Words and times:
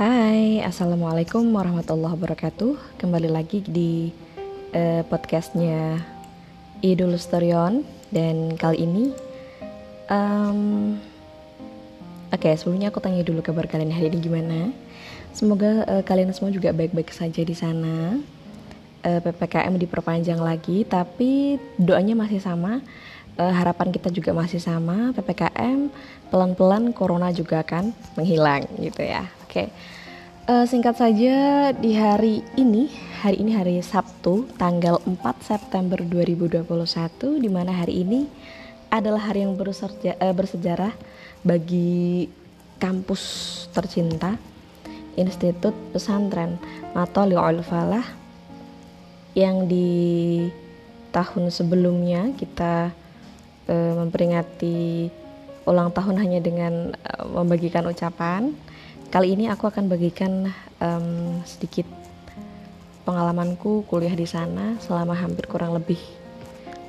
Hai, 0.00 0.64
assalamualaikum 0.64 1.44
warahmatullahi 1.52 2.16
wabarakatuh. 2.16 2.96
Kembali 2.96 3.28
lagi 3.28 3.60
di 3.60 4.08
uh, 4.72 5.04
podcastnya 5.04 6.00
Idul 6.80 7.20
Storion 7.20 7.84
dan 8.08 8.56
kali 8.56 8.88
ini, 8.88 9.12
um, 10.08 10.96
oke 12.32 12.40
okay, 12.40 12.56
sebelumnya 12.56 12.88
aku 12.88 13.04
tanya 13.04 13.20
dulu 13.20 13.44
kabar 13.44 13.68
kalian 13.68 13.92
hari 13.92 14.08
ini 14.08 14.24
gimana. 14.24 14.72
Semoga 15.36 15.84
uh, 15.84 16.00
kalian 16.00 16.32
semua 16.32 16.48
juga 16.48 16.72
baik-baik 16.72 17.12
saja 17.12 17.44
di 17.44 17.52
sana. 17.52 18.16
Uh, 19.04 19.20
ppkm 19.20 19.76
diperpanjang 19.76 20.40
lagi, 20.40 20.88
tapi 20.88 21.60
doanya 21.76 22.16
masih 22.16 22.40
sama. 22.40 22.80
Uh, 23.36 23.52
harapan 23.52 23.92
kita 23.92 24.08
juga 24.08 24.32
masih 24.32 24.64
sama. 24.64 25.12
ppkm 25.12 25.92
pelan-pelan 26.32 26.96
corona 26.96 27.28
juga 27.36 27.60
akan 27.60 27.92
menghilang 28.16 28.64
gitu 28.80 29.04
ya. 29.04 29.28
Oke. 29.44 29.68
Uh, 30.48 30.64
singkat 30.64 30.96
saja 30.96 31.68
di 31.76 31.92
hari 31.92 32.40
ini, 32.56 32.88
hari 33.20 33.44
ini 33.44 33.52
hari 33.52 33.76
Sabtu, 33.84 34.48
tanggal 34.56 34.96
4 35.04 35.20
September 35.44 36.00
2021 36.00 36.64
di 37.36 37.48
mana 37.52 37.76
hari 37.76 38.00
ini 38.08 38.24
adalah 38.88 39.28
hari 39.28 39.44
yang 39.44 39.52
bersejarah, 39.52 40.16
uh, 40.16 40.32
bersejarah 40.32 40.96
bagi 41.44 42.24
kampus 42.80 43.20
tercinta 43.76 44.40
Institut 45.20 45.76
Pesantren 45.92 46.56
Matoli'ul 46.96 47.60
Falah 47.60 48.08
yang 49.36 49.68
di 49.68 50.48
tahun 51.12 51.52
sebelumnya 51.52 52.32
kita 52.32 52.88
uh, 53.68 53.92
memperingati 53.92 55.12
ulang 55.68 55.92
tahun 55.92 56.16
hanya 56.16 56.40
dengan 56.40 56.96
uh, 56.96 57.28
membagikan 57.28 57.84
ucapan 57.84 58.56
Kali 59.10 59.34
ini 59.34 59.50
aku 59.50 59.66
akan 59.66 59.90
bagikan 59.90 60.54
um, 60.78 61.42
sedikit 61.42 61.82
pengalamanku 63.02 63.82
kuliah 63.90 64.14
di 64.14 64.22
sana 64.22 64.78
selama 64.78 65.18
hampir 65.18 65.50
kurang 65.50 65.74
lebih 65.74 65.98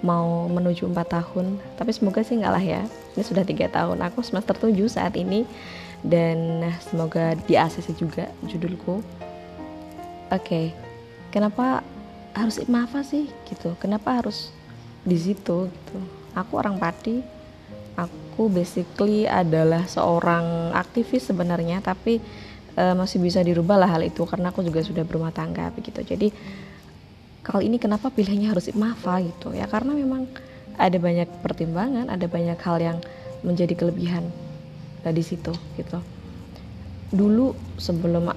mau 0.06 0.46
menuju 0.46 0.86
4 0.86 1.02
tahun. 1.02 1.58
Tapi 1.82 1.90
semoga 1.90 2.22
sih 2.22 2.38
enggak 2.38 2.54
lah 2.54 2.62
ya 2.62 2.82
ini 3.18 3.24
sudah 3.26 3.42
tiga 3.42 3.74
tahun. 3.74 4.06
Aku 4.06 4.22
semester 4.22 4.54
7 4.54 4.70
saat 4.86 5.18
ini 5.18 5.50
dan 6.06 6.70
semoga 6.86 7.34
di 7.50 7.58
ACC 7.58 7.98
juga 7.98 8.30
judulku. 8.46 9.02
Oke 10.30 10.46
okay. 10.46 10.66
kenapa 11.34 11.82
harus 12.38 12.62
IMAFA 12.62 13.02
sih 13.02 13.34
gitu. 13.50 13.74
Kenapa 13.82 14.22
harus 14.22 14.54
di 15.02 15.18
situ 15.18 15.74
gitu? 15.74 15.98
Aku 16.38 16.62
orang 16.62 16.78
Pati 16.78 17.41
aku 18.32 18.48
basically 18.48 19.28
adalah 19.28 19.84
seorang 19.84 20.72
aktivis 20.72 21.28
sebenarnya 21.28 21.84
tapi 21.84 22.24
uh, 22.80 22.96
masih 22.96 23.20
bisa 23.20 23.44
dirubah 23.44 23.76
lah 23.76 23.92
hal 23.92 24.08
itu 24.08 24.24
karena 24.24 24.56
aku 24.56 24.64
juga 24.64 24.80
sudah 24.80 25.04
berumah 25.04 25.36
tangga 25.36 25.68
begitu. 25.76 26.00
Jadi 26.00 26.32
kali 27.44 27.68
ini 27.68 27.76
kenapa 27.76 28.08
pilihnya 28.08 28.56
harus 28.56 28.72
IMAFA 28.72 29.20
gitu 29.28 29.52
ya? 29.52 29.68
Karena 29.68 29.92
memang 29.92 30.32
ada 30.80 30.96
banyak 30.96 31.44
pertimbangan 31.44 32.08
ada 32.08 32.24
banyak 32.32 32.56
hal 32.56 32.80
yang 32.80 33.04
menjadi 33.44 33.76
kelebihan 33.76 34.32
uh, 35.04 35.12
di 35.12 35.24
situ 35.26 35.52
gitu. 35.76 36.00
Dulu 37.12 37.52
sebelum 37.76 38.32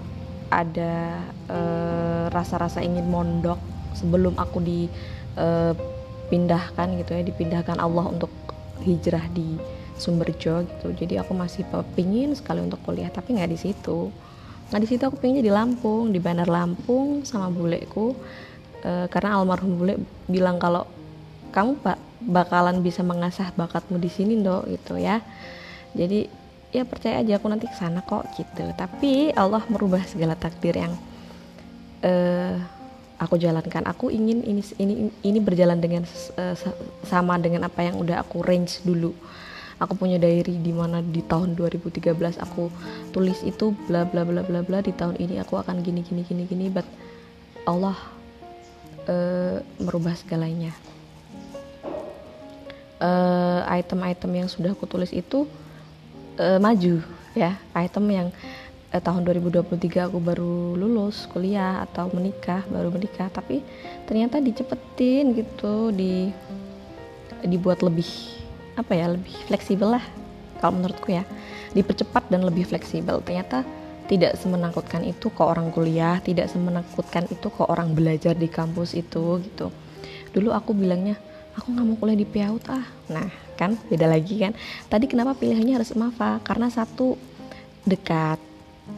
ada 0.50 1.22
uh, 1.46 2.26
rasa-rasa 2.34 2.82
ingin 2.82 3.06
mondok 3.06 3.62
sebelum 3.94 4.34
aku 4.34 4.58
dipindahkan 4.58 6.86
uh, 6.90 6.98
gitu 6.98 7.14
ya 7.14 7.22
dipindahkan 7.22 7.78
Allah 7.78 8.10
untuk 8.10 8.34
hijrah 8.82 9.22
di 9.30 9.54
Sumberjo 9.94 10.66
gitu. 10.66 10.88
Jadi 10.94 11.14
aku 11.22 11.32
masih 11.34 11.62
pingin 11.94 12.34
sekali 12.34 12.60
untuk 12.62 12.82
kuliah 12.82 13.10
tapi 13.10 13.38
nggak 13.38 13.50
di 13.50 13.58
situ. 13.58 14.10
Nggak 14.70 14.80
di 14.82 14.88
situ 14.88 15.02
aku 15.06 15.16
pengennya 15.22 15.44
di 15.46 15.52
Lampung 15.54 16.10
di 16.10 16.18
Bandar 16.18 16.50
Lampung 16.50 17.22
sama 17.22 17.50
buleku. 17.50 18.14
E, 18.82 19.06
karena 19.08 19.38
almarhum 19.38 19.78
bule 19.78 19.94
bilang 20.26 20.58
kalau 20.58 20.84
kamu 21.54 21.78
pak 21.78 21.98
bakalan 22.24 22.82
bisa 22.82 23.06
mengasah 23.06 23.54
bakatmu 23.54 24.02
di 24.02 24.10
sini 24.10 24.42
dok 24.42 24.66
gitu 24.66 24.98
ya. 24.98 25.22
Jadi 25.94 26.26
ya 26.74 26.82
percaya 26.82 27.22
aja 27.22 27.38
aku 27.38 27.46
nanti 27.46 27.70
ke 27.70 27.76
sana 27.78 28.02
kok 28.02 28.26
gitu. 28.34 28.66
Tapi 28.74 29.30
Allah 29.38 29.62
merubah 29.70 30.02
segala 30.02 30.34
takdir 30.34 30.74
yang 30.74 30.98
uh, 32.02 32.58
aku 33.22 33.38
jalankan. 33.38 33.86
Aku 33.86 34.10
ingin 34.10 34.42
ini 34.42 34.62
ini 34.82 34.94
ini 35.22 35.38
berjalan 35.38 35.78
dengan 35.78 36.02
uh, 36.34 36.58
sama 37.06 37.38
dengan 37.38 37.70
apa 37.70 37.86
yang 37.86 37.94
udah 38.02 38.26
aku 38.26 38.42
range 38.42 38.82
dulu 38.82 39.14
aku 39.82 39.98
punya 39.98 40.18
diary 40.20 40.58
di 40.62 40.70
mana 40.70 41.02
di 41.02 41.22
tahun 41.24 41.58
2013 41.58 42.14
aku 42.38 42.70
tulis 43.10 43.42
itu 43.42 43.74
bla 43.86 44.06
bla 44.06 44.22
bla 44.22 44.46
bla 44.46 44.60
bla 44.62 44.78
di 44.84 44.94
tahun 44.94 45.18
ini 45.18 45.42
aku 45.42 45.58
akan 45.58 45.82
gini 45.82 46.02
gini 46.06 46.22
gini 46.22 46.44
gini 46.46 46.66
but 46.70 46.86
Allah 47.64 47.96
uh, 49.08 49.56
merubah 49.80 50.16
segalanya. 50.16 50.72
Item-item 53.68 54.30
uh, 54.32 54.38
yang 54.44 54.48
sudah 54.48 54.72
aku 54.72 54.88
tulis 54.88 55.12
itu 55.12 55.44
uh, 56.40 56.58
maju 56.60 57.04
ya. 57.36 57.60
Item 57.76 58.04
yang 58.08 58.28
eh, 58.92 59.02
tahun 59.02 59.26
2023 59.28 60.08
aku 60.08 60.18
baru 60.22 60.78
lulus 60.78 61.28
kuliah 61.28 61.84
atau 61.84 62.08
menikah 62.12 62.64
baru 62.70 62.88
menikah 62.94 63.28
tapi 63.28 63.60
ternyata 64.08 64.40
dicepetin 64.40 65.36
gitu 65.36 65.92
di 65.92 66.32
dibuat 67.44 67.84
lebih 67.84 68.08
apa 68.74 68.92
ya 68.94 69.10
lebih 69.10 69.34
fleksibel 69.46 69.98
lah 69.98 70.04
kalau 70.58 70.78
menurutku 70.80 71.12
ya. 71.12 71.26
Dipercepat 71.74 72.30
dan 72.30 72.46
lebih 72.46 72.66
fleksibel. 72.70 73.18
Ternyata 73.26 73.66
tidak 74.04 74.36
semenakutkan 74.36 75.00
itu 75.04 75.32
ke 75.32 75.42
orang 75.42 75.72
kuliah 75.72 76.20
tidak 76.20 76.52
semenakutkan 76.52 77.24
itu 77.32 77.48
ke 77.48 77.62
orang 77.64 77.96
belajar 77.96 78.36
di 78.36 78.48
kampus 78.52 78.92
itu 78.92 79.40
gitu. 79.40 79.72
Dulu 80.36 80.52
aku 80.52 80.76
bilangnya 80.76 81.16
aku 81.56 81.72
nggak 81.72 81.86
mau 81.86 81.96
kuliah 81.96 82.18
di 82.18 82.26
PAUD 82.28 82.64
ah. 82.68 82.84
Nah 83.08 83.28
kan 83.56 83.78
beda 83.88 84.04
lagi 84.10 84.44
kan. 84.44 84.52
Tadi 84.92 85.08
kenapa 85.08 85.32
pilihannya 85.38 85.80
harus 85.80 85.96
MAFA 85.96 86.44
karena 86.44 86.68
satu 86.68 87.16
dekat. 87.88 88.36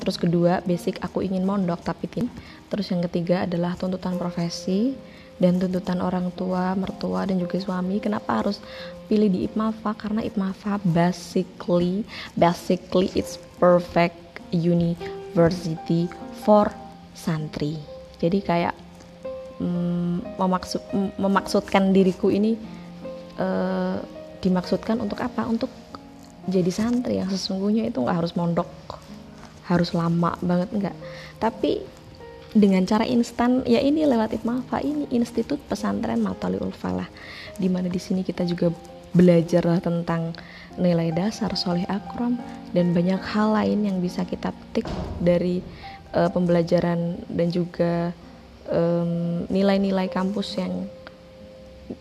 Terus 0.03 0.19
kedua 0.19 0.59
basic 0.67 0.99
aku 0.99 1.23
ingin 1.23 1.47
mondok 1.47 1.87
tapi 1.87 2.11
tim. 2.11 2.27
Terus 2.67 2.91
yang 2.91 2.99
ketiga 3.07 3.47
adalah 3.47 3.79
tuntutan 3.79 4.19
profesi 4.19 4.99
dan 5.37 5.61
tuntutan 5.61 6.01
orang 6.01 6.33
tua 6.33 6.73
mertua 6.73 7.29
dan 7.29 7.37
juga 7.37 7.61
suami 7.61 8.01
kenapa 8.01 8.41
harus 8.41 8.61
pilih 9.07 9.29
di 9.29 9.45
IPMAFA 9.47 9.93
karena 9.95 10.21
IPMAFA 10.25 10.81
basically 10.91 12.03
basically 12.35 13.13
it's 13.13 13.37
perfect 13.61 14.17
university 14.51 16.09
for 16.43 16.73
santri. 17.13 17.77
Jadi 18.17 18.39
kayak 18.41 18.75
mm, 19.61 20.41
memaksud 20.41 20.83
memaksudkan 21.21 21.93
diriku 21.93 22.33
ini 22.33 22.57
uh, 23.37 24.01
dimaksudkan 24.41 24.97
untuk 25.05 25.21
apa? 25.21 25.45
Untuk 25.45 25.69
jadi 26.47 26.71
santri 26.71 27.19
yang 27.19 27.29
sesungguhnya 27.29 27.91
itu 27.91 27.99
nggak 27.99 28.23
harus 28.23 28.33
mondok 28.39 28.71
harus 29.67 29.91
lama 29.91 30.39
banget 30.39 30.71
enggak 30.71 30.97
tapi 31.43 31.83
dengan 32.57 32.89
cara 32.89 33.05
instan 33.05 33.61
ya 33.69 33.85
ini 33.85 34.09
lewat 34.09 34.33
IPMAFA 34.41 34.81
ini 34.81 35.05
Institut 35.13 35.61
Pesantren 35.69 36.25
Mataliul 36.25 36.73
Falah 36.73 37.09
di 37.61 37.69
mana 37.69 37.93
di 37.93 38.01
sini 38.01 38.25
kita 38.25 38.49
juga 38.49 38.73
belajar 39.13 39.65
tentang 39.85 40.33
nilai 40.81 41.13
dasar 41.13 41.53
soleh 41.53 41.85
akram 41.89 42.41
dan 42.73 42.97
banyak 42.97 43.21
hal 43.21 43.53
lain 43.53 43.85
yang 43.85 43.97
bisa 44.01 44.25
kita 44.25 44.53
petik 44.53 44.89
dari 45.21 45.61
uh, 46.17 46.33
pembelajaran 46.33 47.21
dan 47.29 47.49
juga 47.53 48.13
nilai-nilai 49.47 50.11
um, 50.11 50.15
kampus 50.17 50.59
yang 50.59 50.91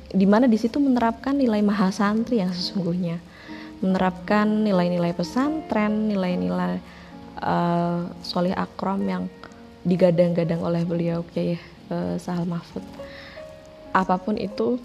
di 0.09 0.25
mana 0.25 0.49
di 0.49 0.57
situ 0.57 0.81
menerapkan 0.81 1.38
nilai 1.38 1.61
mahasantri 1.61 2.41
yang 2.41 2.49
sesungguhnya 2.49 3.21
menerapkan 3.85 4.65
nilai-nilai 4.65 5.13
pesantren 5.13 6.09
nilai-nilai 6.09 6.81
uh, 7.38 8.09
Soleh 8.25 8.57
Akram 8.57 8.97
yang 9.06 9.30
digadang-gadang 9.85 10.65
oleh 10.65 10.81
beliau 10.81 11.21
Kiai 11.29 11.61
uh, 11.93 12.17
Sahal 12.17 12.49
Mahfud. 12.49 12.81
Apa 13.93 14.17
pun 14.17 14.35
itu 14.35 14.81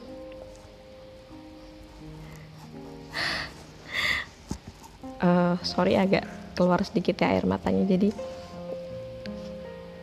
uh, 5.25 5.57
sorry 5.65 5.97
agak 5.97 6.29
keluar 6.53 6.85
sedikit 6.85 7.17
ya 7.17 7.33
air 7.33 7.49
matanya. 7.49 7.89
Jadi 7.89 8.13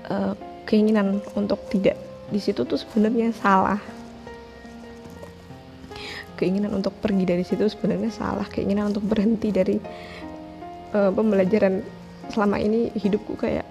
uh, 0.09 0.33
keinginan 0.65 1.21
untuk 1.37 1.61
tidak 1.69 1.95
di 2.33 2.41
situ 2.41 2.65
tuh 2.65 2.81
sebenarnya 2.81 3.29
salah. 3.37 3.79
Keinginan 6.37 6.73
untuk 6.73 6.97
pergi 6.97 7.25
dari 7.25 7.45
situ 7.45 7.69
sebenarnya 7.69 8.09
salah. 8.09 8.49
Keinginan 8.49 8.89
untuk 8.89 9.05
berhenti 9.05 9.53
dari 9.53 9.77
uh, 10.97 11.13
pembelajaran 11.13 11.85
selama 12.33 12.57
ini 12.57 12.89
hidupku 12.97 13.37
kayak 13.37 13.65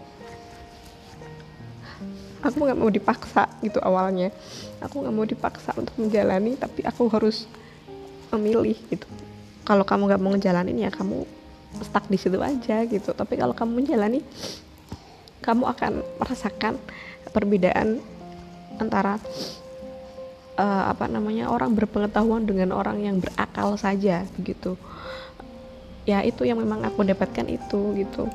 aku 2.49 2.63
nggak 2.63 2.79
mau 2.79 2.91
dipaksa 2.91 3.51
gitu 3.61 3.79
awalnya. 3.83 4.31
Aku 4.83 5.03
nggak 5.03 5.15
mau 5.15 5.27
dipaksa 5.27 5.75
untuk 5.75 5.95
menjalani 5.99 6.55
tapi 6.55 6.87
aku 6.87 7.11
harus 7.11 7.51
memilih 8.31 8.79
gitu. 8.91 9.07
Kalau 9.67 9.83
kamu 9.83 10.09
nggak 10.11 10.23
mau 10.23 10.31
ngejalanin 10.35 10.87
ya 10.87 10.91
kamu 10.95 11.27
stuck 11.83 12.07
di 12.07 12.19
situ 12.19 12.39
aja 12.39 12.87
gitu. 12.87 13.11
Tapi 13.13 13.35
kalau 13.37 13.53
kamu 13.53 13.83
menjalani 13.83 14.23
kamu 15.45 15.63
akan 15.67 15.93
merasakan 16.19 16.75
perbedaan 17.31 18.03
antara 18.81 19.21
uh, 20.57 20.85
apa 20.91 21.07
namanya 21.07 21.53
orang 21.53 21.77
berpengetahuan 21.77 22.45
dengan 22.45 22.73
orang 22.75 23.05
yang 23.05 23.17
berakal 23.21 23.77
saja 23.77 24.25
begitu 24.37 24.75
ya 26.09 26.23
itu 26.23 26.47
yang 26.47 26.59
memang 26.61 26.87
aku 26.87 27.03
dapatkan 27.03 27.47
itu 27.51 27.81
gitu 27.99 28.31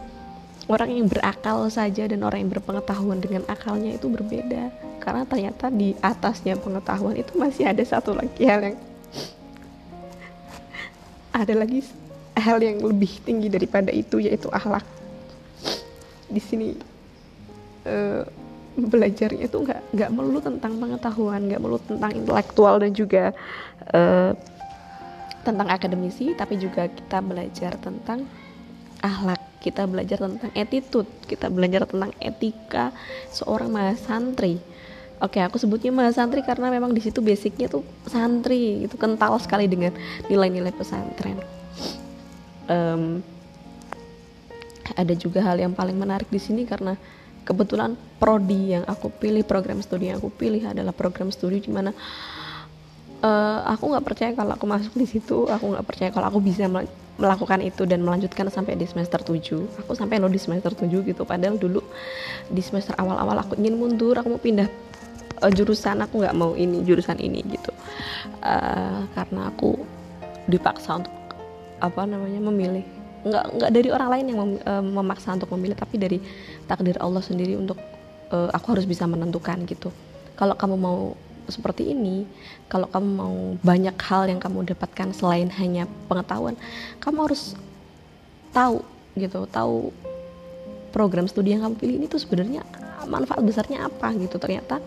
orang 0.70 0.90
yang 0.94 1.08
berakal 1.10 1.66
saja 1.72 2.06
dan 2.06 2.22
orang 2.22 2.46
yang 2.46 2.52
berpengetahuan 2.54 3.18
dengan 3.18 3.42
akalnya 3.50 3.98
itu 3.98 4.12
berbeda. 4.12 4.70
Karena 5.02 5.26
ternyata 5.26 5.74
di 5.74 5.98
atasnya 5.98 6.60
pengetahuan 6.60 7.18
itu 7.18 7.34
masih 7.40 7.66
ada 7.66 7.82
satu 7.82 8.14
lagi 8.14 8.44
hal 8.46 8.62
yang 8.62 8.78
ada 11.32 11.54
lagi 11.56 11.82
hal 12.38 12.62
yang 12.62 12.84
lebih 12.84 13.24
tinggi 13.26 13.50
daripada 13.50 13.90
itu 13.90 14.22
yaitu 14.22 14.52
akhlak. 14.54 14.86
Di 16.30 16.42
sini 16.44 16.78
uh, 17.90 18.24
belajarnya 18.78 19.52
itu 19.52 19.58
nggak 19.58 19.82
nggak 19.92 20.10
melulu 20.16 20.40
tentang 20.40 20.80
pengetahuan 20.80 21.44
nggak 21.44 21.60
melulu 21.60 21.82
tentang 21.84 22.12
intelektual 22.16 22.80
dan 22.80 22.92
juga 22.96 23.36
uh, 23.92 24.32
tentang 25.44 25.68
akademisi 25.68 26.32
tapi 26.38 26.56
juga 26.56 26.88
kita 26.88 27.20
belajar 27.20 27.76
tentang 27.82 28.24
akhlak 29.04 29.51
kita 29.62 29.86
belajar 29.86 30.18
tentang 30.18 30.52
attitude 30.58 31.10
kita 31.30 31.48
belajar 31.54 31.86
tentang 31.86 32.12
etika 32.18 32.90
seorang 33.30 33.70
mahasantri 33.70 34.58
Oke, 35.22 35.38
aku 35.38 35.62
sebutnya 35.62 35.94
mahasantri 35.94 36.42
karena 36.42 36.74
memang 36.74 36.98
di 36.98 37.02
situ 37.06 37.22
basicnya 37.22 37.70
tuh 37.70 37.86
santri, 38.10 38.90
itu 38.90 38.98
kental 38.98 39.38
sekali 39.38 39.70
dengan 39.70 39.94
nilai-nilai 40.26 40.74
pesantren. 40.74 41.38
Um, 42.66 43.22
ada 44.98 45.14
juga 45.14 45.46
hal 45.46 45.62
yang 45.62 45.78
paling 45.78 45.94
menarik 45.94 46.26
di 46.26 46.42
sini 46.42 46.66
karena 46.66 46.98
kebetulan 47.46 47.94
prodi 48.18 48.74
yang 48.74 48.84
aku 48.90 49.14
pilih 49.14 49.46
program 49.46 49.82
studi 49.86 50.10
yang 50.10 50.18
aku 50.18 50.34
pilih 50.34 50.62
adalah 50.66 50.94
program 50.94 51.30
studi 51.30 51.62
di 51.62 51.70
mana 51.70 51.94
uh, 53.22 53.60
aku 53.66 53.94
nggak 53.94 54.06
percaya 54.06 54.32
kalau 54.34 54.54
aku 54.58 54.66
masuk 54.66 54.94
di 54.98 55.08
situ 55.10 55.50
aku 55.50 55.66
nggak 55.74 55.86
percaya 55.86 56.10
kalau 56.14 56.28
aku 56.30 56.40
bisa 56.42 56.70
melakukan 57.22 57.62
itu 57.62 57.86
dan 57.86 58.02
melanjutkan 58.02 58.50
sampai 58.50 58.74
di 58.74 58.90
semester 58.90 59.22
7 59.22 59.86
aku 59.86 59.94
sampai 59.94 60.18
lo 60.18 60.26
di 60.26 60.42
semester 60.42 60.74
7 60.74 60.90
gitu. 61.06 61.22
Padahal 61.22 61.62
dulu 61.62 61.86
di 62.50 62.62
semester 62.66 62.98
awal-awal 62.98 63.46
aku 63.46 63.54
ingin 63.62 63.78
mundur 63.78 64.18
aku 64.18 64.36
mau 64.36 64.42
pindah 64.42 64.66
uh, 65.46 65.52
jurusan. 65.54 66.02
Aku 66.02 66.26
nggak 66.26 66.34
mau 66.34 66.58
ini 66.58 66.82
jurusan 66.82 67.22
ini 67.22 67.46
gitu. 67.46 67.70
Uh, 68.42 69.06
karena 69.14 69.54
aku 69.54 69.78
dipaksa 70.50 70.98
untuk 70.98 71.14
apa 71.78 72.02
namanya 72.10 72.42
memilih. 72.42 72.86
Nggak 73.22 73.44
nggak 73.62 73.72
dari 73.72 73.90
orang 73.94 74.10
lain 74.18 74.26
yang 74.34 74.40
mem, 74.42 74.52
uh, 74.66 74.82
memaksa 74.82 75.38
untuk 75.38 75.54
memilih 75.54 75.78
tapi 75.78 76.02
dari 76.02 76.18
takdir 76.66 76.98
Allah 76.98 77.22
sendiri 77.22 77.54
untuk 77.54 77.78
uh, 78.34 78.50
aku 78.50 78.74
harus 78.74 78.90
bisa 78.90 79.06
menentukan 79.06 79.62
gitu. 79.70 79.94
Kalau 80.34 80.58
kamu 80.58 80.76
mau 80.76 81.14
seperti 81.50 81.94
ini 81.96 82.28
kalau 82.70 82.86
kamu 82.92 83.10
mau 83.10 83.36
banyak 83.64 83.98
hal 83.98 84.30
yang 84.30 84.38
kamu 84.38 84.74
dapatkan 84.76 85.16
selain 85.16 85.50
hanya 85.58 85.90
pengetahuan 86.06 86.60
kamu 87.02 87.30
harus 87.30 87.58
tahu 88.54 88.86
gitu 89.18 89.48
tahu 89.50 89.90
program 90.92 91.26
studi 91.26 91.56
yang 91.56 91.64
kamu 91.64 91.76
pilih 91.80 91.96
ini 92.04 92.08
tuh 92.12 92.20
sebenarnya 92.20 92.62
manfaat 93.08 93.42
besarnya 93.42 93.88
apa 93.88 94.12
gitu. 94.20 94.38
Ternyata 94.38 94.84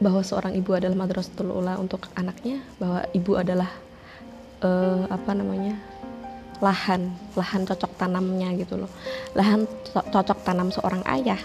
bahwa 0.00 0.24
seorang 0.24 0.56
ibu 0.56 0.72
adalah 0.72 0.96
madrasatul 0.96 1.52
ula 1.52 1.76
untuk 1.76 2.08
anaknya 2.16 2.64
bahwa 2.80 3.04
ibu 3.12 3.36
adalah 3.36 3.68
uh, 4.64 5.04
apa 5.12 5.36
namanya 5.36 5.76
lahan 6.64 7.12
lahan 7.36 7.68
cocok 7.68 7.92
tanamnya 8.00 8.56
gitu 8.56 8.80
loh. 8.80 8.90
Lahan 9.36 9.68
cocok 9.92 10.38
tanam 10.40 10.72
seorang 10.72 11.04
ayah 11.20 11.38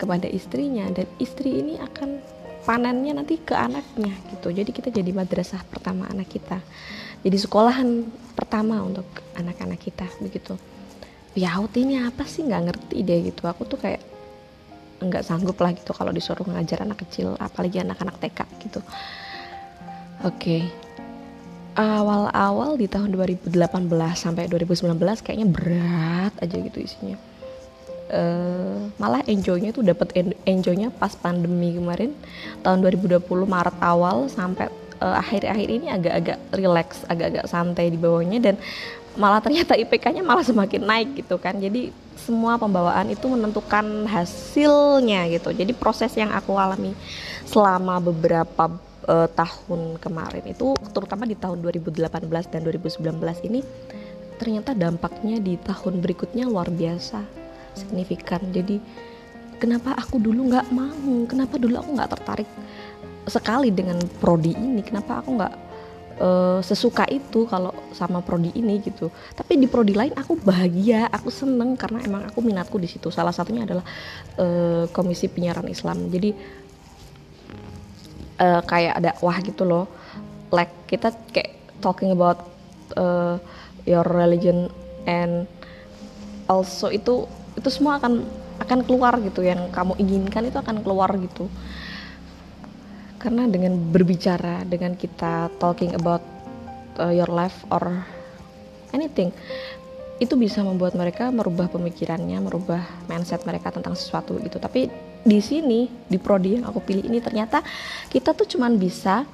kepada 0.00 0.24
istrinya 0.24 0.88
dan 0.88 1.04
istri 1.20 1.60
ini 1.60 1.76
akan 1.76 2.24
panennya 2.70 3.18
nanti 3.18 3.42
ke 3.42 3.50
anaknya 3.50 4.14
gitu. 4.30 4.54
Jadi 4.54 4.70
kita 4.70 4.94
jadi 4.94 5.10
madrasah 5.10 5.66
pertama 5.66 6.06
anak 6.06 6.30
kita. 6.30 6.62
Jadi 7.26 7.34
sekolahan 7.34 8.06
pertama 8.38 8.78
untuk 8.86 9.10
anak-anak 9.34 9.82
kita 9.82 10.06
begitu. 10.22 10.54
Yaut 11.34 11.74
ini 11.74 11.98
apa 11.98 12.22
sih? 12.22 12.46
Nggak 12.46 12.62
ngerti 12.70 12.96
deh 13.02 13.18
gitu. 13.26 13.50
Aku 13.50 13.66
tuh 13.66 13.82
kayak 13.82 13.98
nggak 15.02 15.26
sanggup 15.26 15.58
lah 15.58 15.74
gitu 15.74 15.90
kalau 15.90 16.14
disuruh 16.14 16.46
ngajar 16.46 16.86
anak 16.86 17.02
kecil 17.02 17.34
apalagi 17.42 17.82
anak-anak 17.82 18.22
TK 18.22 18.38
gitu. 18.62 18.80
Oke. 20.22 20.38
Okay 20.38 20.62
awal-awal 21.80 22.74
di 22.74 22.90
tahun 22.90 23.14
2018 23.14 23.54
sampai 24.18 24.50
2019 24.50 24.98
kayaknya 25.22 25.48
berat 25.48 26.34
aja 26.42 26.56
gitu 26.58 26.78
isinya 26.82 27.16
uh, 28.10 28.90
malah 28.98 29.22
enjoynya 29.26 29.70
tuh 29.70 29.86
dapat 29.86 30.12
enjoynya 30.44 30.90
pas 30.90 31.14
pandemi 31.14 31.74
kemarin 31.74 32.12
tahun 32.60 32.82
2020 32.82 33.22
Maret 33.26 33.76
awal 33.80 34.28
sampai 34.28 34.68
uh, 35.00 35.16
akhir-akhir 35.18 35.68
ini 35.70 35.86
agak-agak 35.88 36.38
relax 36.54 37.02
agak-agak 37.08 37.46
santai 37.48 37.88
di 37.88 37.98
bawahnya 37.98 38.38
dan 38.38 38.54
malah 39.18 39.42
ternyata 39.42 39.74
IPK-nya 39.74 40.22
malah 40.22 40.46
semakin 40.46 40.86
naik 40.86 41.18
gitu 41.18 41.34
kan. 41.40 41.58
Jadi 41.58 41.90
semua 42.14 42.60
pembawaan 42.60 43.10
itu 43.10 43.26
menentukan 43.26 44.06
hasilnya 44.06 45.26
gitu. 45.34 45.50
Jadi 45.50 45.72
proses 45.74 46.14
yang 46.14 46.30
aku 46.30 46.54
alami 46.54 46.94
selama 47.48 47.98
beberapa 47.98 48.70
uh, 49.10 49.28
tahun 49.34 49.98
kemarin 49.98 50.44
itu 50.46 50.78
terutama 50.94 51.26
di 51.26 51.34
tahun 51.34 51.58
2018 51.58 52.06
dan 52.52 52.60
2019 52.62 53.48
ini 53.50 53.60
ternyata 54.38 54.72
dampaknya 54.72 55.42
di 55.42 55.58
tahun 55.60 56.00
berikutnya 56.00 56.48
luar 56.48 56.70
biasa 56.70 57.39
signifikan. 57.74 58.40
Jadi 58.50 58.80
kenapa 59.60 59.94
aku 59.94 60.16
dulu 60.16 60.48
nggak 60.50 60.68
mau? 60.72 61.26
Kenapa 61.28 61.60
dulu 61.60 61.76
aku 61.76 61.90
nggak 61.94 62.10
tertarik 62.16 62.48
sekali 63.28 63.68
dengan 63.70 64.00
prodi 64.18 64.56
ini? 64.56 64.80
Kenapa 64.80 65.20
aku 65.20 65.36
nggak 65.36 65.54
uh, 66.20 66.60
sesuka 66.64 67.04
itu 67.12 67.44
kalau 67.46 67.70
sama 67.92 68.24
prodi 68.24 68.50
ini 68.56 68.80
gitu? 68.80 69.12
Tapi 69.36 69.60
di 69.60 69.68
prodi 69.68 69.92
lain 69.92 70.16
aku 70.16 70.40
bahagia 70.40 71.06
aku 71.12 71.28
seneng 71.28 71.76
karena 71.76 72.00
emang 72.02 72.22
aku 72.26 72.40
minatku 72.40 72.80
di 72.80 72.88
situ. 72.88 73.12
Salah 73.12 73.36
satunya 73.36 73.68
adalah 73.68 73.84
uh, 74.40 74.88
komisi 74.90 75.28
penyiaran 75.28 75.68
Islam. 75.68 76.08
Jadi 76.08 76.30
uh, 78.40 78.62
kayak 78.64 78.94
ada 78.96 79.10
wah 79.20 79.38
gitu 79.44 79.68
loh. 79.68 79.86
Like 80.50 80.72
kita 80.90 81.14
kayak 81.30 81.78
talking 81.84 82.10
about 82.10 82.48
uh, 82.98 83.38
your 83.86 84.04
religion 84.04 84.68
and 85.08 85.46
also 86.50 86.90
itu 86.90 87.24
itu 87.56 87.68
semua 87.72 87.98
akan 87.98 88.22
akan 88.60 88.78
keluar 88.84 89.16
gitu 89.24 89.40
yang 89.40 89.72
kamu 89.72 89.96
inginkan 89.96 90.46
itu 90.46 90.58
akan 90.60 90.84
keluar 90.84 91.10
gitu 91.16 91.48
karena 93.20 93.44
dengan 93.48 93.76
berbicara 93.76 94.64
dengan 94.64 94.96
kita 94.96 95.52
talking 95.60 95.92
about 95.92 96.24
uh, 96.96 97.12
your 97.12 97.28
life 97.28 97.64
or 97.68 98.04
anything 98.96 99.32
itu 100.20 100.36
bisa 100.36 100.60
membuat 100.60 100.92
mereka 100.92 101.32
merubah 101.32 101.72
pemikirannya, 101.72 102.44
merubah 102.44 102.84
mindset 103.08 103.40
mereka 103.48 103.72
tentang 103.72 103.96
sesuatu 103.96 104.36
gitu. 104.44 104.60
Tapi 104.60 104.92
di 105.24 105.40
sini 105.40 105.88
di 105.88 106.20
prodi 106.20 106.60
yang 106.60 106.68
aku 106.68 106.84
pilih 106.84 107.08
ini 107.08 107.24
ternyata 107.24 107.64
kita 108.12 108.36
tuh 108.36 108.44
cuman 108.44 108.76
bisa 108.76 109.24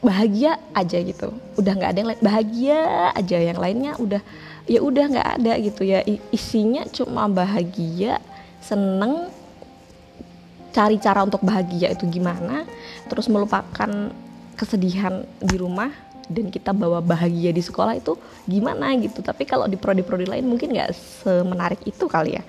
bahagia 0.00 0.56
aja 0.72 0.96
gitu. 1.04 1.36
Udah 1.60 1.72
nggak 1.76 1.90
ada 1.92 1.98
yang 2.00 2.08
lain 2.08 2.22
bahagia 2.24 2.78
aja 3.12 3.36
yang 3.36 3.60
lainnya 3.60 3.92
udah 4.00 4.24
ya 4.64 4.80
udah 4.80 5.04
nggak 5.12 5.28
ada 5.40 5.52
gitu 5.60 5.82
ya. 5.84 6.00
Isinya 6.32 6.88
cuma 6.88 7.28
bahagia, 7.28 8.20
seneng, 8.64 9.28
cari 10.72 10.96
cara 10.98 11.22
untuk 11.22 11.44
bahagia 11.44 11.92
itu 11.92 12.08
gimana, 12.08 12.64
terus 13.08 13.28
melupakan 13.28 14.10
kesedihan 14.54 15.26
di 15.42 15.56
rumah 15.58 15.90
dan 16.24 16.48
kita 16.48 16.72
bawa 16.72 17.04
bahagia 17.04 17.52
di 17.52 17.60
sekolah 17.60 18.00
itu 18.00 18.16
gimana 18.48 18.96
gitu. 18.96 19.20
Tapi 19.20 19.44
kalau 19.44 19.68
di 19.68 19.76
prodi-prodi 19.76 20.24
lain 20.24 20.48
mungkin 20.48 20.72
nggak 20.72 20.90
semenarik 21.22 21.80
itu 21.84 22.04
kali 22.08 22.40
ya. 22.40 22.44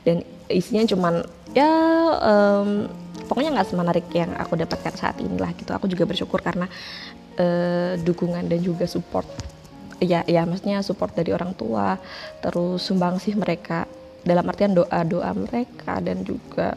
Dan 0.00 0.24
isinya 0.48 0.88
cuman 0.88 1.20
ya 1.52 1.68
um, 2.24 2.88
pokoknya 3.28 3.60
nggak 3.60 3.68
semenarik 3.68 4.06
yang 4.16 4.32
aku 4.40 4.56
dapatkan 4.56 4.94
saat 4.96 5.20
inilah 5.20 5.52
gitu. 5.54 5.70
Aku 5.76 5.84
juga 5.84 6.08
bersyukur 6.08 6.40
karena 6.40 6.64
uh, 7.36 8.00
dukungan 8.00 8.48
dan 8.48 8.64
juga 8.64 8.88
support 8.88 9.28
ya 10.00 10.24
ya 10.24 10.48
maksudnya 10.48 10.80
support 10.80 11.12
dari 11.12 11.30
orang 11.30 11.52
tua 11.54 12.00
terus 12.40 12.84
sumbangsih 12.88 13.36
mereka. 13.36 13.84
Dalam 14.20 14.44
artian 14.52 14.76
doa 14.76 15.00
doa 15.00 15.32
mereka 15.32 15.96
dan 16.04 16.20
juga 16.20 16.76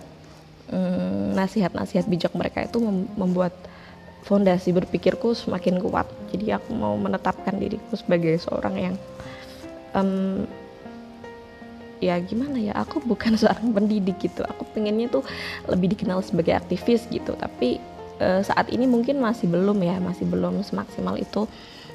um, 0.72 1.36
nasihat-nasihat 1.36 2.08
bijak 2.08 2.32
mereka 2.39 2.63
itu 2.63 2.80
membuat 3.20 3.51
fondasi 4.24 4.72
berpikirku 4.72 5.36
semakin 5.36 5.84
kuat. 5.84 6.08
Jadi 6.32 6.56
aku 6.56 6.72
mau 6.72 6.96
menetapkan 6.96 7.60
diriku 7.60 8.00
sebagai 8.00 8.39
seorang 8.39 8.75
yang 8.80 8.96
um, 9.92 10.48
ya 12.00 12.20
gimana 12.20 12.60
ya 12.60 12.74
aku 12.80 13.03
bukan 13.03 13.36
seorang 13.42 13.75
pendidik 13.75 14.24
gitu. 14.24 14.48
Aku 14.48 14.63
pengennya 14.72 15.12
tuh 15.12 15.24
lebih 15.68 15.92
dikenal 15.96 16.24
sebagai 16.24 16.56
aktivis 16.56 17.03
gitu. 17.12 17.36
Tapi 17.36 17.84
uh, 18.24 18.42
saat 18.44 18.72
ini 18.72 18.88
mungkin 18.88 19.20
masih 19.20 19.51
belum 19.51 19.80
ya 19.84 20.00
masih 20.00 20.24
belum 20.27 20.63
semaksimal 20.63 21.20
itu 21.20 21.48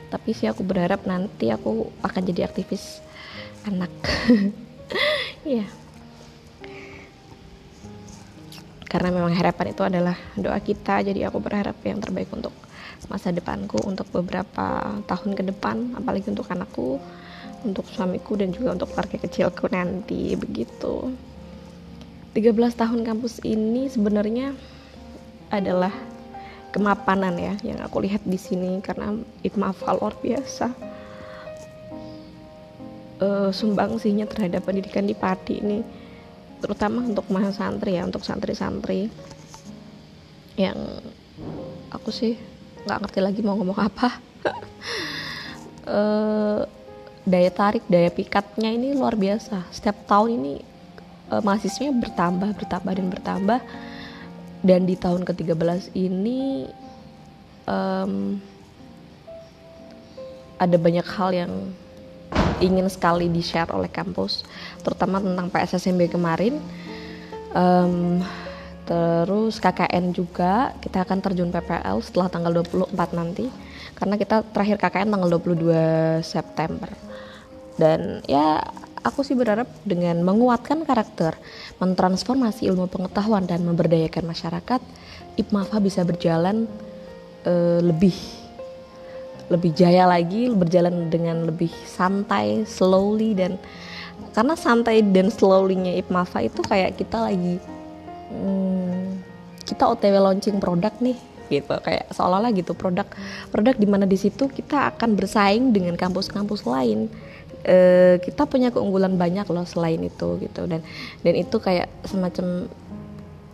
tapi 0.08 0.32
sih 0.32 0.48
aku 0.48 0.64
berharap 0.64 1.04
nanti 1.04 1.52
aku 1.52 1.92
akan 2.00 2.22
jadi 2.24 2.48
aktivis 2.48 3.04
anak 3.68 3.92
ya 5.44 5.64
yeah. 5.64 5.68
karena 8.88 9.12
memang 9.12 9.36
harapan 9.36 9.76
itu 9.76 9.82
adalah 9.84 10.16
doa 10.32 10.56
kita 10.64 11.04
jadi 11.04 11.28
aku 11.28 11.38
berharap 11.44 11.76
yang 11.84 12.00
terbaik 12.00 12.32
untuk 12.32 12.56
masa 13.06 13.30
depanku 13.30 13.78
untuk 13.84 14.08
beberapa 14.10 14.98
tahun 15.06 15.36
ke 15.36 15.42
depan 15.54 15.96
apalagi 15.96 16.28
untuk 16.32 16.48
anakku 16.50 16.98
untuk 17.62 17.86
suamiku 17.90 18.34
dan 18.38 18.50
juga 18.50 18.74
untuk 18.74 18.90
keluarga 18.90 19.16
kecilku 19.22 19.66
nanti 19.70 20.34
begitu 20.34 21.12
13 22.36 22.54
tahun 22.54 23.00
kampus 23.02 23.42
ini 23.42 23.90
sebenarnya 23.90 24.54
adalah 25.50 25.90
kemapanan 26.68 27.34
ya 27.40 27.54
yang 27.64 27.80
aku 27.80 28.04
lihat 28.04 28.22
di 28.24 28.36
sini 28.36 28.78
karena 28.84 29.16
IPMAFA 29.44 29.90
luar 29.96 30.14
biasa. 30.20 30.68
Uh, 33.18 33.50
sumbangsihnya 33.50 34.30
terhadap 34.30 34.62
pendidikan 34.62 35.02
di 35.02 35.10
Pati 35.10 35.58
ini 35.58 35.82
terutama 36.62 37.02
untuk 37.02 37.26
mahasiswa 37.34 37.66
santri 37.66 37.98
ya 37.98 38.06
untuk 38.06 38.22
santri-santri 38.22 39.10
yang 40.54 40.78
aku 41.90 42.14
sih 42.14 42.38
nggak 42.86 42.98
ngerti 43.02 43.18
lagi 43.18 43.40
mau 43.42 43.58
ngomong 43.58 43.78
apa. 43.78 44.22
Uh, 45.82 46.62
daya 47.32 47.50
tarik 47.50 47.82
daya 47.90 48.10
pikatnya 48.14 48.70
ini 48.70 48.94
luar 48.94 49.18
biasa. 49.18 49.66
Setiap 49.74 50.06
tahun 50.06 50.38
ini 50.38 50.54
uh, 51.34 51.42
mahasiswanya 51.42 51.94
bertambah 51.98 52.50
bertambah 52.54 52.92
dan 52.94 53.06
bertambah 53.10 53.60
dan 54.68 54.84
di 54.84 55.00
tahun 55.00 55.24
ke-13 55.24 55.96
ini 55.96 56.68
um, 57.64 58.36
ada 60.60 60.76
banyak 60.76 61.06
hal 61.08 61.32
yang 61.32 61.52
ingin 62.60 62.84
sekali 62.92 63.32
di 63.32 63.40
share 63.40 63.72
oleh 63.72 63.88
kampus 63.88 64.44
terutama 64.84 65.24
tentang 65.24 65.48
PSSMB 65.48 66.12
kemarin. 66.12 66.60
Um, 67.56 68.20
terus 68.84 69.56
KKN 69.56 70.12
juga 70.12 70.76
kita 70.84 71.04
akan 71.04 71.24
terjun 71.24 71.48
PPL 71.48 71.96
setelah 72.04 72.28
tanggal 72.28 72.52
24 72.60 72.92
nanti 73.16 73.48
karena 73.96 74.20
kita 74.20 74.44
terakhir 74.52 74.76
KKN 74.76 75.08
tanggal 75.16 75.30
22 75.40 76.20
September. 76.20 76.92
Dan 77.78 78.20
ya 78.28 78.60
aku 79.02 79.26
sih 79.26 79.34
berharap 79.34 79.68
dengan 79.86 80.20
menguatkan 80.22 80.82
karakter, 80.82 81.36
mentransformasi 81.82 82.66
ilmu 82.70 82.90
pengetahuan 82.90 83.46
dan 83.46 83.62
memberdayakan 83.62 84.26
masyarakat, 84.26 84.80
IPMAFA 85.38 85.78
bisa 85.78 86.02
berjalan 86.02 86.66
uh, 87.46 87.80
lebih 87.82 88.14
lebih 89.48 89.72
jaya 89.72 90.04
lagi, 90.04 90.52
berjalan 90.52 91.08
dengan 91.08 91.48
lebih 91.48 91.72
santai, 91.88 92.68
slowly 92.68 93.32
dan 93.32 93.56
karena 94.36 94.54
santai 94.54 95.00
dan 95.00 95.32
slowly-nya 95.32 95.96
IPMAFA 96.04 96.46
itu 96.46 96.60
kayak 96.60 97.00
kita 97.00 97.26
lagi 97.26 97.56
hmm, 98.28 99.24
kita 99.64 99.88
OTW 99.88 100.14
launching 100.20 100.60
produk 100.60 100.92
nih 101.00 101.16
gitu. 101.48 101.74
Kayak 101.80 102.12
seolah-olah 102.12 102.52
gitu 102.52 102.76
produk 102.76 103.08
produk 103.48 103.74
di 103.74 103.88
mana 103.88 104.04
di 104.04 104.20
situ 104.20 104.52
kita 104.52 104.92
akan 104.94 105.16
bersaing 105.16 105.72
dengan 105.72 105.96
kampus-kampus 105.96 106.68
lain 106.68 107.08
uh, 107.64 108.16
kita 108.20 108.46
punya 108.46 108.68
keunggulan 108.70 109.16
banyak 109.18 109.46
loh 109.50 109.66
selain 109.66 109.98
itu 110.04 110.38
gitu 110.42 110.66
dan 110.68 110.84
dan 111.24 111.34
itu 111.34 111.56
kayak 111.58 111.90
semacam 112.06 112.70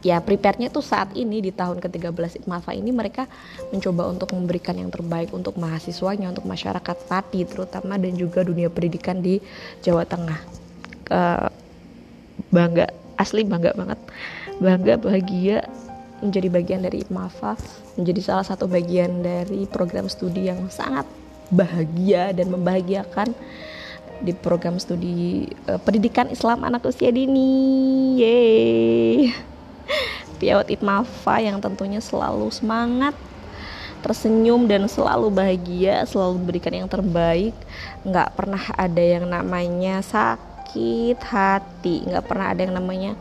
ya 0.05 0.21
prepare-nya 0.21 0.69
tuh 0.69 0.85
saat 0.85 1.17
ini 1.17 1.41
di 1.41 1.49
tahun 1.49 1.81
ke-13 1.81 2.45
Mafa 2.45 2.77
ini 2.77 2.93
mereka 2.93 3.25
mencoba 3.73 4.13
untuk 4.13 4.37
memberikan 4.37 4.77
yang 4.77 4.93
terbaik 4.93 5.33
untuk 5.33 5.57
mahasiswanya, 5.57 6.29
untuk 6.29 6.45
masyarakat 6.45 6.97
Pati 7.09 7.49
terutama 7.49 7.97
dan 7.97 8.13
juga 8.13 8.45
dunia 8.45 8.69
pendidikan 8.69 9.25
di 9.25 9.41
Jawa 9.81 10.05
Tengah. 10.05 10.41
Uh, 11.09 11.49
bangga, 12.53 12.93
asli 13.17 13.49
bangga 13.49 13.73
banget. 13.73 13.99
Bangga, 14.61 14.95
bahagia 15.01 15.65
menjadi 16.21 16.49
bagian 16.53 16.81
dari 16.85 17.01
Mafa, 17.09 17.57
menjadi 17.97 18.21
salah 18.21 18.45
satu 18.45 18.69
bagian 18.69 19.25
dari 19.25 19.65
program 19.65 20.13
studi 20.13 20.53
yang 20.53 20.69
sangat 20.69 21.09
bahagia 21.49 22.37
dan 22.37 22.53
membahagiakan 22.53 23.33
di 24.25 24.33
program 24.33 24.81
studi 24.81 25.45
uh, 25.69 25.77
pendidikan 25.77 26.33
Islam 26.33 26.65
anak 26.65 26.89
usia 26.89 27.13
dini. 27.13 28.17
Yeay. 28.17 29.31
Piawat 30.41 30.73
Itmafa 30.73 31.45
yang 31.45 31.61
tentunya 31.61 32.01
selalu 32.01 32.49
semangat, 32.49 33.13
tersenyum 34.01 34.65
dan 34.65 34.89
selalu 34.89 35.29
bahagia, 35.29 36.09
selalu 36.09 36.41
berikan 36.41 36.73
yang 36.73 36.89
terbaik. 36.89 37.53
Nggak 38.03 38.33
pernah 38.33 38.65
ada 38.75 39.05
yang 39.05 39.29
namanya 39.29 40.01
sakit 40.01 41.21
hati, 41.21 42.09
nggak 42.09 42.25
pernah 42.25 42.49
ada 42.49 42.65
yang 42.65 42.75
namanya 42.75 43.13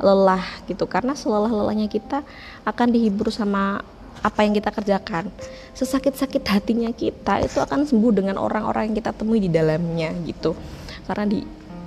lelah 0.00 0.44
gitu. 0.64 0.88
Karena 0.88 1.12
selelah-lelahnya 1.12 1.92
kita 1.92 2.24
akan 2.64 2.88
dihibur 2.96 3.28
sama 3.28 3.84
apa 4.22 4.44
yang 4.44 4.56
kita 4.56 4.70
kerjakan. 4.72 5.28
Sesakit-sakit 5.76 6.42
hatinya 6.46 6.88
kita 6.92 7.44
itu 7.44 7.58
akan 7.60 7.84
sembuh 7.84 8.12
dengan 8.12 8.36
orang-orang 8.40 8.92
yang 8.92 8.96
kita 8.96 9.12
temui 9.12 9.42
di 9.42 9.50
dalamnya 9.52 10.12
gitu. 10.24 10.56
Karena 11.04 11.24
di 11.28 11.40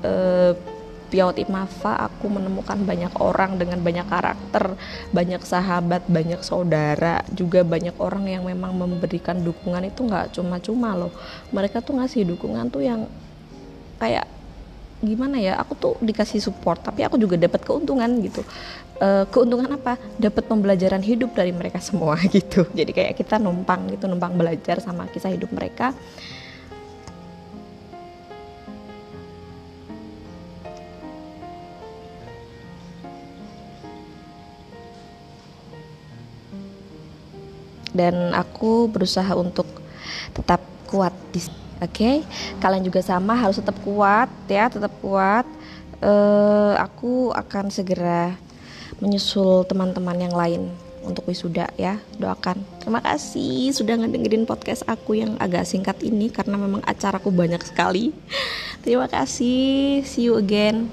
uh, 0.05 0.53
Piawat 1.09 1.41
Imafa 1.41 2.05
aku 2.05 2.29
menemukan 2.29 2.77
banyak 2.85 3.17
orang 3.17 3.57
dengan 3.57 3.81
banyak 3.81 4.05
karakter, 4.05 4.77
banyak 5.09 5.41
sahabat, 5.41 6.05
banyak 6.05 6.37
saudara, 6.45 7.25
juga 7.33 7.65
banyak 7.65 7.97
orang 7.97 8.29
yang 8.29 8.45
memang 8.45 8.77
memberikan 8.77 9.41
dukungan 9.41 9.89
itu 9.89 10.05
nggak 10.05 10.37
cuma-cuma 10.37 10.93
loh. 10.93 11.09
Mereka 11.49 11.81
tuh 11.81 11.97
ngasih 11.97 12.29
dukungan 12.29 12.69
tuh 12.69 12.85
yang 12.85 13.09
kayak 13.97 14.29
gimana 14.99 15.39
ya 15.39 15.55
aku 15.55 15.73
tuh 15.79 15.95
dikasih 16.03 16.43
support 16.43 16.83
tapi 16.83 17.07
aku 17.07 17.15
juga 17.15 17.39
dapat 17.39 17.63
keuntungan 17.63 18.19
gitu 18.19 18.43
uh, 18.99 19.25
keuntungan 19.31 19.71
apa 19.75 19.95
dapat 20.19 20.43
pembelajaran 20.45 21.01
hidup 21.03 21.33
dari 21.33 21.55
mereka 21.55 21.79
semua 21.79 22.19
gitu 22.35 22.67
jadi 22.75 22.91
kayak 22.91 23.13
kita 23.19 23.39
numpang 23.41 23.89
gitu 23.91 24.05
numpang 24.05 24.35
belajar 24.35 24.83
sama 24.83 25.07
kisah 25.09 25.31
hidup 25.33 25.49
mereka 25.51 25.95
dan 37.89 38.31
aku 38.31 38.87
berusaha 38.87 39.33
untuk 39.35 39.67
tetap 40.31 40.61
kuat 40.87 41.11
di 41.35 41.41
Oke, 41.79 42.03
okay? 42.03 42.15
kalian 42.59 42.83
juga 42.83 42.99
sama 42.99 43.39
harus 43.39 43.55
tetap 43.55 43.79
kuat 43.87 44.27
ya, 44.51 44.67
tetap 44.67 44.91
kuat. 44.99 45.47
Uh, 46.03 46.75
aku 46.75 47.31
akan 47.31 47.71
segera 47.71 48.35
menyusul 48.99 49.65
teman-teman 49.67 50.17
yang 50.19 50.35
lain 50.35 50.71
untuk 51.03 51.25
wisuda 51.31 51.71
ya 51.79 51.97
doakan 52.19 52.59
terima 52.83 52.99
kasih 52.99 53.71
sudah 53.71 53.95
ngedengerin 53.97 54.43
podcast 54.43 54.83
aku 54.85 55.17
yang 55.17 55.39
agak 55.39 55.63
singkat 55.63 55.95
ini 56.03 56.27
karena 56.27 56.59
memang 56.59 56.83
acaraku 56.83 57.31
banyak 57.31 57.63
sekali 57.63 58.11
terima 58.83 59.07
kasih 59.07 60.03
see 60.03 60.27
you 60.27 60.35
again 60.35 60.91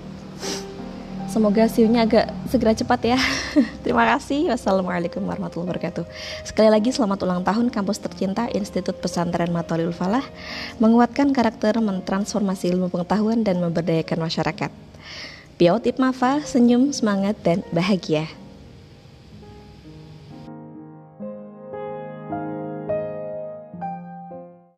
Semoga 1.37 1.69
siunya 1.69 2.09
agak 2.09 2.33
segera 2.49 2.73
cepat 2.73 3.13
ya. 3.13 3.21
Terima 3.85 4.09
kasih. 4.09 4.49
Wassalamualaikum 4.49 5.21
warahmatullahi 5.21 5.69
wabarakatuh. 5.69 6.09
Sekali 6.49 6.73
lagi 6.73 6.97
selamat 6.97 7.29
ulang 7.29 7.45
tahun 7.45 7.69
kampus 7.69 8.01
tercinta 8.01 8.49
Institut 8.57 8.97
Pesantren 9.05 9.53
Matolil 9.53 9.93
Falah 9.93 10.25
menguatkan 10.81 11.37
karakter, 11.37 11.77
mentransformasi 11.77 12.73
ilmu 12.73 12.89
pengetahuan 12.89 13.45
dan 13.45 13.61
memberdayakan 13.61 14.17
masyarakat. 14.17 14.86
Piaut 15.57 15.81
Ipmafa, 15.89 16.45
senyum, 16.45 16.93
semangat, 16.93 17.33
dan 17.41 17.65
bahagia. 17.73 18.29